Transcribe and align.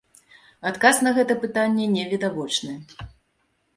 Адказ 0.69 0.95
на 1.07 1.11
гэта 1.19 1.37
пытанне 1.45 1.85
невідавочны. 1.97 2.73